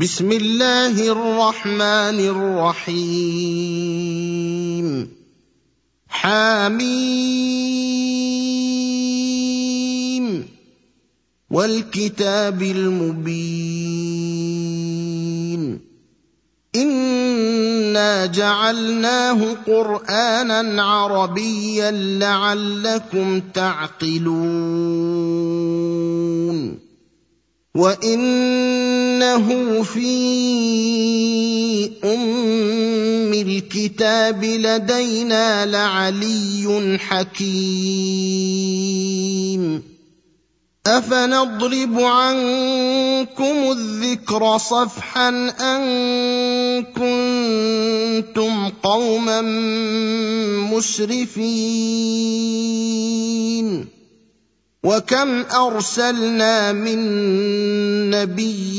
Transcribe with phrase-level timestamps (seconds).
[0.00, 5.08] بسم الله الرحمن الرحيم.
[6.08, 7.26] حميم.
[11.50, 14.26] والكتاب المبين.
[16.76, 25.95] إنا جعلناه قرآنا عربيا لعلكم تعقلون.
[27.76, 29.48] وانه
[29.82, 30.16] في
[32.04, 38.36] ام الكتاب لدينا لعلي حكيم
[40.86, 45.28] افنضرب عنكم الذكر صفحا
[45.60, 45.82] ان
[46.82, 49.40] كنتم قوما
[50.72, 51.56] مسرفين
[54.84, 57.00] وكم ارسلنا من
[58.10, 58.76] نبي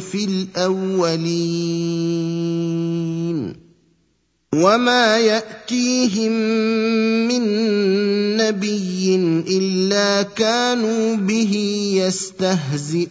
[0.00, 1.50] في الاولين
[4.54, 6.32] وما ياتيهم
[7.28, 7.42] من
[8.36, 9.16] نبي
[9.48, 11.54] الا كانوا به
[11.94, 13.10] يستهزئون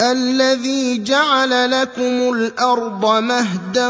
[0.00, 3.88] الذي جعل لكم الأرض مهدا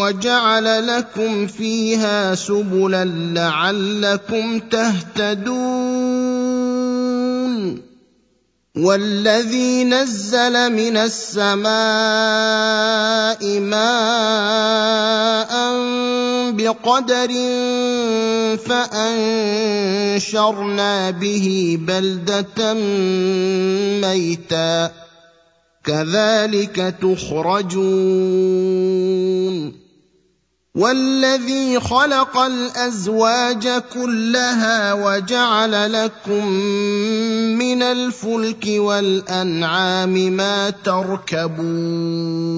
[0.00, 6.18] وجعل لكم فيها سبلا لعلكم تهتدون.
[8.78, 11.68] والذي نزل من السماء
[13.60, 15.52] ماء
[16.56, 17.28] بقدر
[20.16, 22.74] فأنشرنا به بلدة
[24.00, 24.90] ميتا.
[25.84, 28.68] كذلك تخرجون.
[30.78, 36.52] والذي خلق الأزواج كلها وجعل لكم
[37.58, 42.57] من الفلك والأنعام ما تركبون.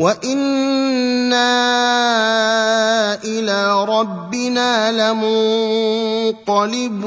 [0.00, 1.52] وأنا
[3.24, 4.92] إلى ربنا
[6.32, 7.00] لمنقلبون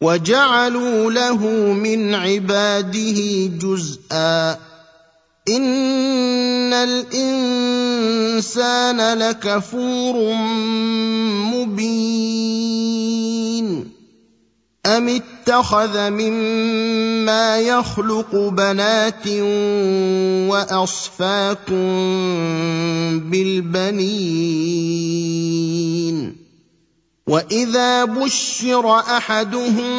[0.00, 4.58] وجعلوا له من عباده جزءا
[5.48, 8.38] ان الانسان
[9.18, 10.34] لكفور
[11.54, 12.84] مبين
[14.86, 15.08] أم
[15.44, 19.28] اتخذ مما يخلق بنات
[20.48, 21.84] وأصفاكم
[23.20, 24.64] بالبنين.
[27.28, 29.92] وإذا بشر أحدهم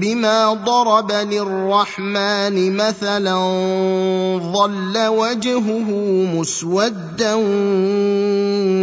[0.00, 3.36] بما ضرب للرحمن مثلا
[4.52, 5.88] ظل وجهه
[6.34, 7.34] مسودا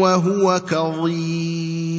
[0.01, 1.98] وهو كظيم.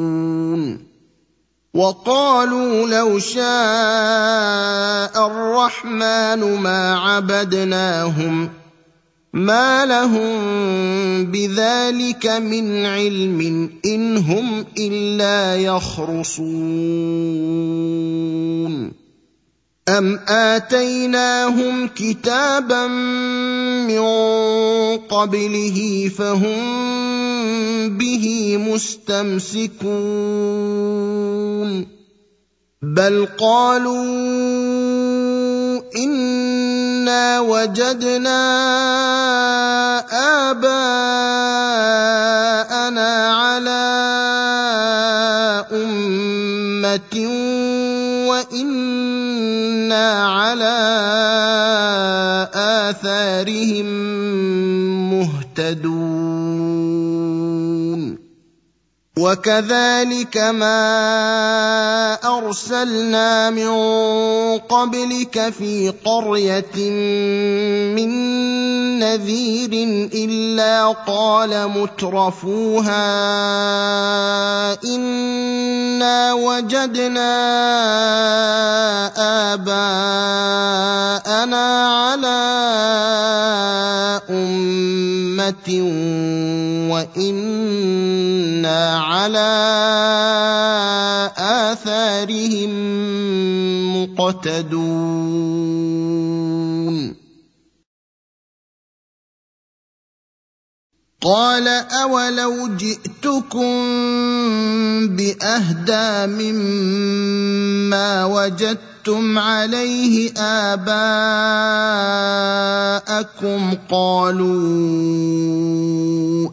[1.73, 3.41] وقالوا لو شاء
[5.27, 8.49] الرحمن ما عبدناهم
[9.33, 10.35] ما لهم
[11.31, 16.51] بذلك من علم إن هم إلا يخرصون.
[19.89, 22.87] أم آتيناهم كتابا
[23.99, 26.59] من قبله فهم
[27.97, 29.71] به مستمسكون.
[32.81, 34.01] بل قالوا
[35.95, 38.41] انا وجدنا
[40.51, 41.51] اباءنا
[43.33, 43.85] على
[45.71, 47.15] امه
[48.27, 50.77] وأنا على
[52.91, 53.85] آثارهم
[55.11, 56.71] مهتدون.
[59.17, 60.79] وكذلك ما
[62.23, 63.69] أرسلنا من
[64.57, 66.89] قبلك في قرية
[67.95, 68.09] من
[68.99, 69.73] نذير
[70.13, 73.03] إلا قال مترفوها
[74.83, 77.31] إنا وجدنا
[79.53, 80.90] آباءنا
[81.87, 82.41] على
[84.29, 85.67] امه
[86.91, 89.51] وأنا على
[91.37, 92.71] اثارهم
[93.95, 95.61] مقتدون
[101.21, 103.71] قال اولو جئتكم
[105.07, 108.25] باهدى مما
[109.01, 110.93] وجدتم عليه آباءكم
[113.89, 114.49] قالوا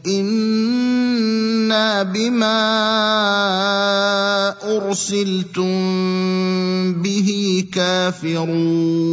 [0.07, 2.59] أنا بما
[4.77, 5.73] ارسلتم
[7.03, 9.09] به كافرون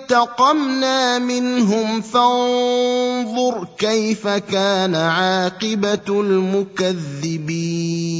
[0.00, 8.19] فانتقمنا منهم فانظر كيف كان عاقبه المكذبين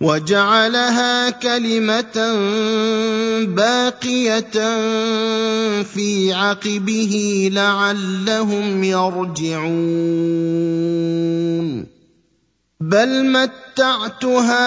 [0.00, 2.34] وجعلها كلمة
[3.46, 4.50] باقية
[5.82, 9.74] في عقبه لعلهم يرجعون.
[12.80, 14.64] بل متعت هؤلاء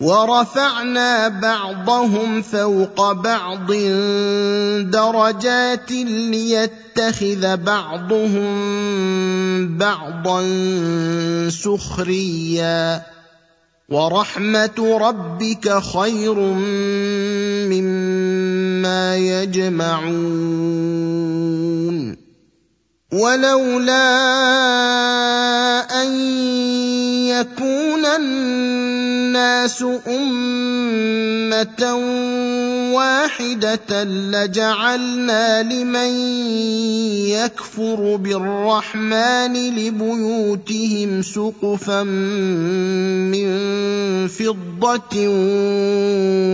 [0.00, 3.72] ورفعنا بعضهم فوق بعض
[4.88, 8.48] درجات ليتخذ بعضهم
[9.76, 10.40] بعضا
[11.50, 13.02] سخريا.
[13.88, 16.34] ورحمة ربك خير
[17.68, 20.60] مما يجمعون.
[23.12, 24.06] ولولا
[26.02, 26.14] أن
[27.26, 28.06] يكون
[29.40, 31.82] الناس أمة
[32.94, 36.12] واحدة لجعلنا لمن
[37.28, 42.02] يكفر بالرحمن لبيوتهم سقفا
[43.32, 43.48] من
[44.28, 45.16] فضة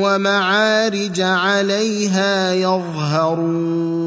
[0.02, 4.06] ومعارج عليها يظهرون.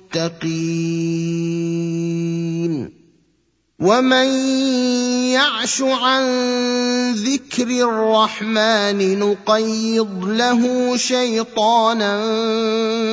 [3.81, 4.27] ومن
[5.33, 6.23] يعش عن
[7.13, 10.61] ذكر الرحمن نقيض له
[10.97, 12.17] شيطانا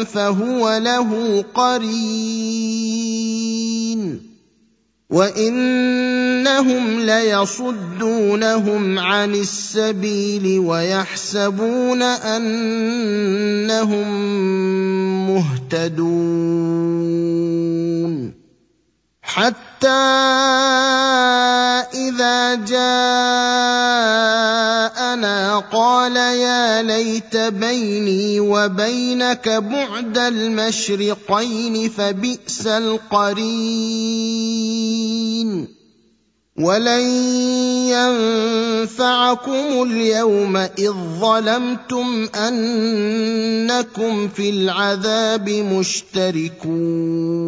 [0.04, 2.78] فهو له قرين.
[5.10, 12.48] وانهم ليصدونهم عن السبيل ويحسبون انهم
[15.30, 16.78] مهتدون
[19.28, 19.88] حتى
[21.94, 22.78] إذا جاءنا
[25.72, 34.08] قال يا ليت بيني وبينك بعد المشرقين فبئس القرين.
[36.58, 37.06] ولن
[38.82, 47.47] ينفعكم اليوم إذ ظلمتم أنكم في العذاب مشتركون.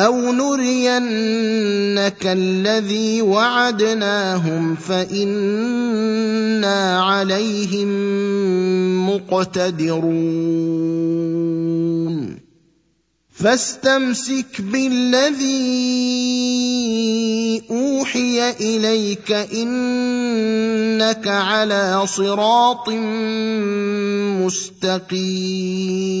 [0.00, 6.30] أو نرينك الذي وعدناهم فانا
[7.02, 7.90] عليهم
[9.10, 10.40] مقتدرون
[13.30, 15.50] فاستمسك بالذي
[17.70, 22.88] اوحي اليك انك على صراط
[24.44, 26.20] مستقيم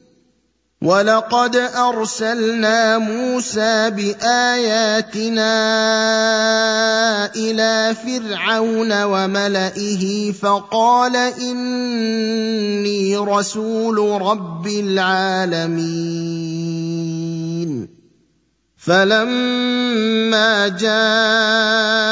[0.81, 5.53] ولقد ارسلنا موسى باياتنا
[7.35, 15.81] إلى فرعون وملئه فقال اني رسول رب العالمين
[18.77, 22.11] فلما جاءهم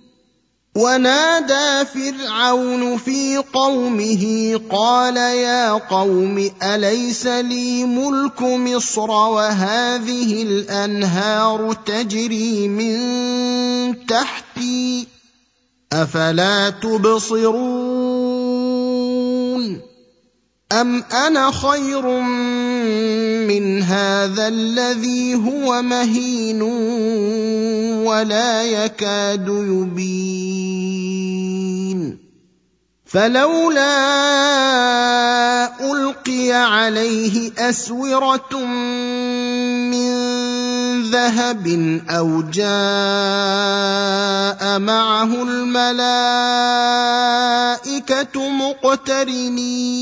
[0.75, 14.05] ونادى فرعون في قومه قال يا قوم أليس لي ملك مصر وهذه الأنهار تجري من
[14.07, 15.07] تحتي
[15.93, 17.81] أفلا تبصرون
[20.71, 22.07] أم أنا خير
[23.47, 26.61] من هذا الذي هو مهين
[28.01, 30.61] ولا يكاد يبين
[33.05, 33.91] فلولا
[35.91, 38.65] القي عليه اسوره
[39.91, 40.11] من
[41.11, 41.67] ذهب
[42.09, 42.71] أو جاء
[44.79, 46.01] معه الملائكه
[48.49, 50.01] مقترنين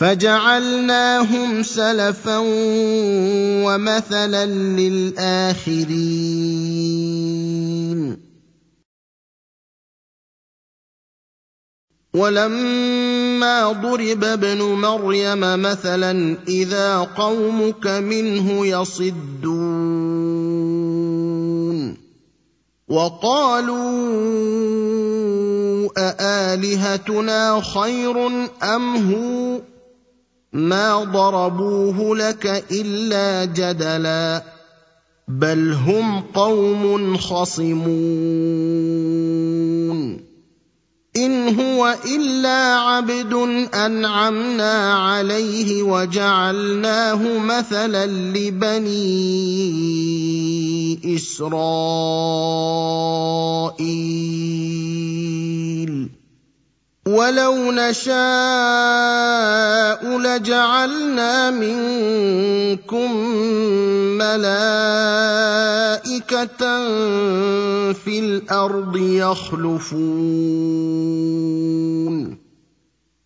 [0.00, 2.38] فجعلناهم سلفا
[3.64, 5.90] ومثلا للآخرين.
[12.14, 19.60] ولما ضرب ابن مريم مثلا إذا قومك منه يصدون.
[22.88, 23.80] وقالوا
[25.98, 28.26] أآلهتنا خير
[28.62, 29.60] أم هو؟
[30.52, 34.42] ما ضربوه لك الا جدلا
[35.28, 37.90] بل هم قوم خصمون
[41.16, 43.32] ان هو الا عبد
[43.74, 49.10] انعمنا عليه وجعلناه مثلا لبني
[51.16, 52.30] اسرائيل
[57.10, 58.18] ولو نشاء
[60.18, 63.16] لجعلنا منكم
[64.18, 64.70] ملائكه
[67.92, 70.30] في الأرض يخلفون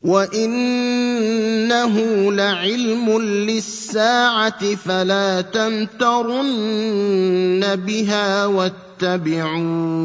[0.03, 1.95] وانه
[2.33, 6.57] لعلم للساعه فلا تمترن
[7.77, 10.05] بها واتبعون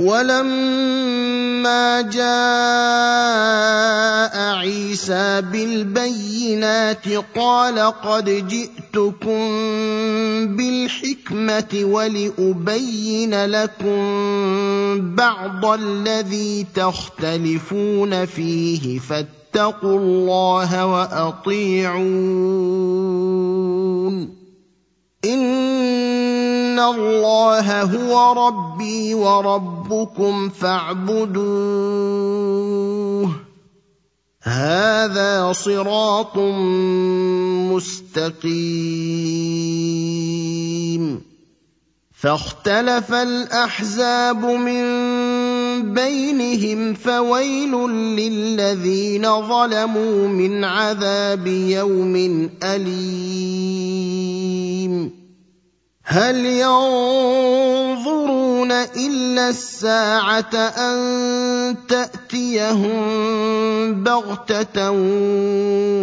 [0.00, 2.22] ولما جاء
[4.58, 9.48] عيسى بالبينات قال قد جئتكم
[10.56, 22.42] بالحكمة ولأبين لكم بعض الذي تختلفون فيه فاتقوا الله وأطيعون
[25.24, 31.42] ان الله هو ربي وربكم فاعبدوه
[34.42, 36.38] هذا صراط
[37.72, 38.82] مستقيم
[42.12, 44.82] فاختلف الاحزاب من
[45.94, 54.02] بينهم فويل للذين ظلموا من عذاب يوم اليم
[56.04, 57.92] هل ينظرون
[58.72, 62.92] الا الساعة ان تاتيهم
[64.02, 64.90] بغته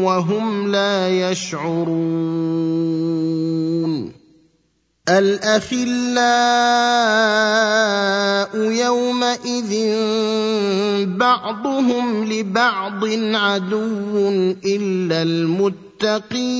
[0.03, 2.59] وهم لا يشعرون
[5.09, 6.29] الأخلاء
[8.55, 9.73] يومئذ
[11.17, 14.19] بعضهم لبعض عدو
[14.65, 16.59] إلا المتقين.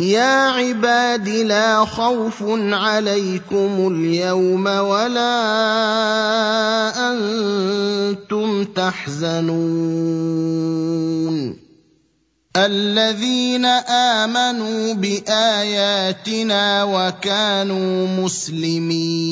[0.00, 2.42] يا عباد لا خوف
[2.72, 5.38] عليكم اليوم ولا
[7.12, 9.52] أنتم تحزنون.
[12.56, 19.22] الذين آمنوا بآياتنا وكانوا مسلمين.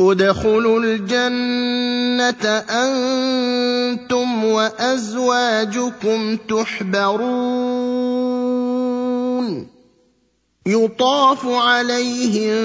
[0.00, 8.16] ادخلوا الجنة أنتم وأزواجكم تحبرون.
[10.66, 12.64] يطاف عليهم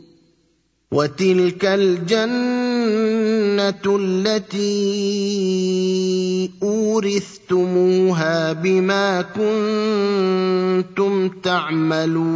[0.91, 2.31] وتلك الجنة
[3.99, 4.61] التي
[6.63, 9.21] أورثتموها بما
[10.81, 12.31] كنتم تعملون.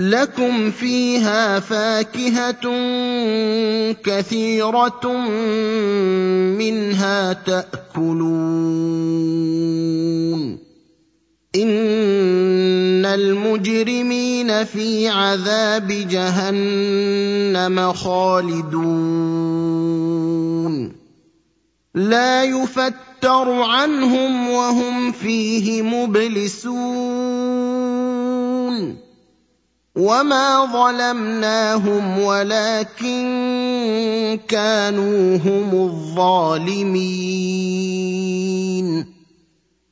[0.00, 2.60] لكم فيها فاكهة
[3.92, 5.12] كثيرة
[6.58, 8.30] منها تأكلون.
[13.14, 19.50] المجرمين في عذاب جهنم خالدون.
[21.94, 26.70] لا يفتر عنهم وهم فيه مبلسون.
[29.96, 33.20] وما ظلمناهم ولكن
[34.48, 36.80] كانوا هم الظالمين.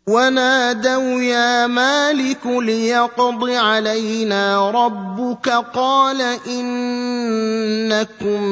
[0.08, 8.42] ونادوا يا مالك ليقض علينا ربك قال إنكم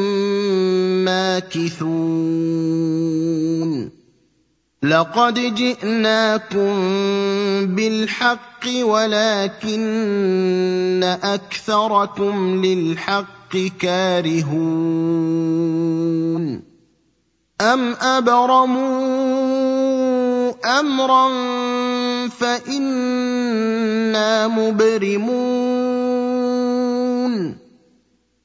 [1.04, 1.96] ماكثون.
[4.82, 6.74] لقد جئناكم
[7.66, 9.80] بالحق ولكن
[11.22, 14.66] أكثركم للحق كارهون.
[17.60, 19.65] أم ابرموا
[20.66, 21.28] أمرا
[22.28, 25.96] فإنا مبرمون.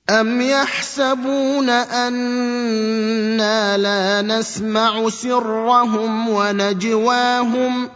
[0.10, 7.90] أم يحسبون أنا لا نسمع سرهم ونجواهم؟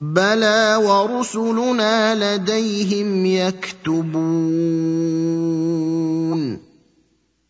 [0.00, 4.32] بلى ورسلنا لديهم يكتبون.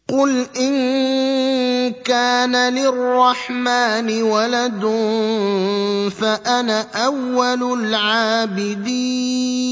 [0.09, 4.83] قل إن كان للرحمن ولد
[6.21, 9.63] فأنا أول العابدين.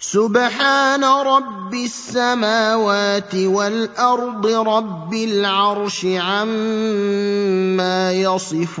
[0.00, 8.80] سبحان رب السماوات والأرض رب العرش عما يصفون.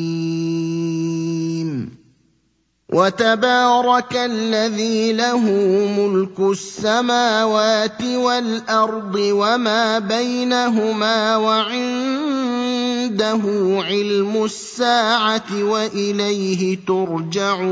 [2.91, 5.39] وتبارك الذي له
[5.97, 12.61] ملك السماوات والأرض وما بينهما وعنده
[13.87, 17.71] علم الساعة وإليه ترجعون.